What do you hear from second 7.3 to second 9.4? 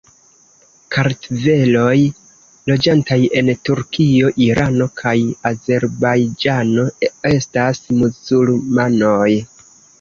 estas muzulmanoj.